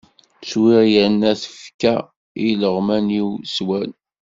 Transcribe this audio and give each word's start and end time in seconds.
Swiɣ, 0.49 0.81
yerna 0.93 1.31
tefka 1.41 1.95
i 2.07 2.41
ileɣwman-iw, 2.51 3.29
swan. 3.55 3.91